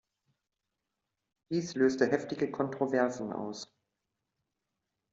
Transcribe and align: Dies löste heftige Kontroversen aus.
Dies 1.51 1.75
löste 1.75 2.07
heftige 2.07 2.49
Kontroversen 2.49 3.31
aus. 3.31 3.71